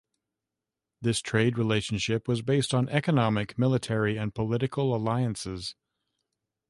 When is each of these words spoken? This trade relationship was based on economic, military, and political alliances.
This 1.03 1.21
trade 1.21 1.59
relationship 1.59 2.27
was 2.27 2.41
based 2.41 2.73
on 2.73 2.89
economic, 2.89 3.59
military, 3.59 4.17
and 4.17 4.33
political 4.33 4.95
alliances. 4.95 5.75